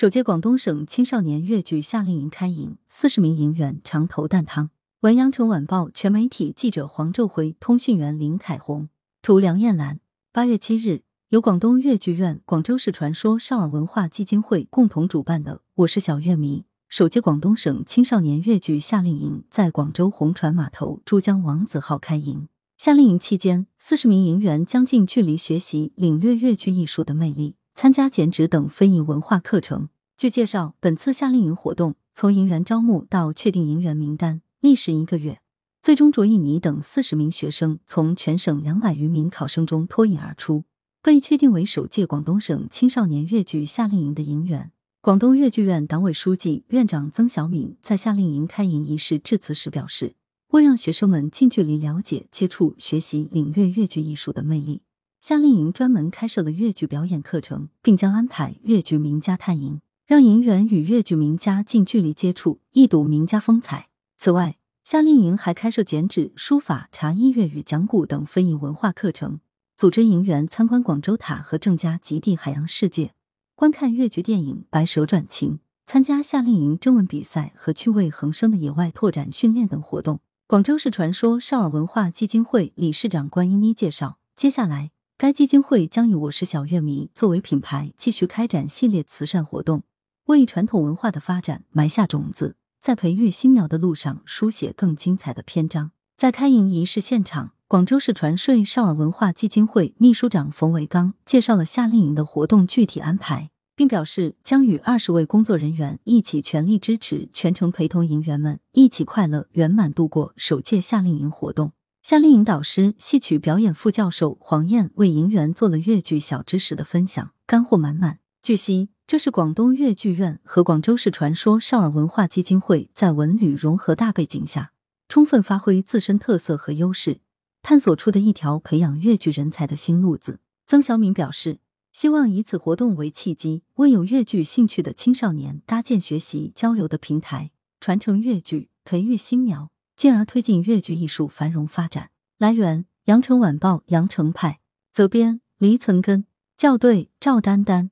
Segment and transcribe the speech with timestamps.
[0.00, 4.70] 首届广东省青少年粤剧夏令营开营，四十名营员尝头啖汤。
[5.00, 8.88] 文阳城晚报全媒体记者黄昼辉，通讯员林凯红，
[9.20, 10.00] 图梁艳兰。
[10.32, 22.48] 八月七日，由广东粤剧院、广州市传说少儿文化基金会共同主办的“我是小乐迷”首届广东省青少年粤剧夏令营在广州红船码头珠江王子号开营。
[22.78, 27.56] 夏令营期间，四十名营员将近距离学习、领略粤剧艺术的魅力。
[27.80, 29.88] 参加剪纸等非遗文化课程。
[30.18, 35.40] 据介绍，本次夏令营活动从营员招募到确定营员名单历时一个月，
[35.80, 40.64] 最终卓一尼等四十名学生从全省两百余名考生中脱颖而出，
[41.02, 44.72] 被确定为首届广东省青少年粤剧夏令营的营员。
[45.00, 50.16] 广东粤剧院党委书记、院长曾小敏在夏令营开营仪式致辞时表示
[50.52, 54.82] ：“为让学生们近距离了解、接触、学习、领略粤剧艺术的魅力。”
[55.20, 63.88] 夏令营专门开设了粤剧表演课程，并将安排粤剧名家探营，让营员与粤剧名家近距离接触，一睹名家风采。
[64.16, 69.40] 此外，夏令营还开设剪纸、书法、茶艺、粤语讲古等非遗文化课程，
[69.76, 73.12] 组织营员参观广州塔和郑家极地海洋世界，
[73.54, 80.20] 观看粤剧电影《白蛇传情》，参加夏令营征文比赛和趣味横生的野外拓展训练等活动。
[80.46, 84.92] 广州市传说少儿文化基金会理事长关英妮介绍，接下来。
[85.20, 89.82] 该基金会将以“我是小乐迷”作为品牌，继续开展系列慈善活动，
[90.28, 95.90] 为传统文化的发展埋下种子，在培育新苗的路上书写更精彩的篇章。
[96.16, 111.72] 在开营仪式现场，广州市传税少儿文化基金会秘书长冯维刚介绍了夏令营的活动具体安排，并表示将与二十位工作人员一起全力支持，全程陪同营员们一起快乐圆满度过首届夏令营活动。
[112.02, 118.20] 夏令营导师、戏曲表演副教授黄燕为营员做了粤剧小知识的分享，干货满满。
[118.42, 124.72] 据悉，这是广东粤剧院和广州市传说少儿文化基金会在文旅融合大背景下，
[125.08, 127.20] 充分发挥自身特色和优势，
[127.60, 130.40] 探索出的一条培养粤剧人才的新路子。
[130.66, 131.60] 曾小敏表示，
[131.92, 139.70] 希望以此活动为契机，为有粤剧兴趣的青少年搭建学习交流的平台，传承粤剧，培育新苗。
[140.00, 142.08] 进而推进越剧艺术繁荣发展。
[142.38, 144.58] 来源：羊城晚报羊城派，
[144.90, 146.24] 责编：黎存根，
[146.56, 147.90] 校对：赵丹丹。